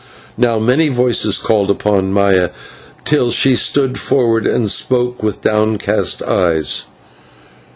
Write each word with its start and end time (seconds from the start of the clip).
Now 0.35 0.57
many 0.57 0.87
voices 0.87 1.37
called 1.37 1.69
upon 1.69 2.11
Maya, 2.11 2.49
and 3.11 3.31
she 3.31 3.55
stood 3.55 3.99
forward 3.99 4.47
and 4.47 4.67
spoke, 4.67 5.21
with 5.21 5.43
downcast 5.43 6.23
eyes. 6.23 6.85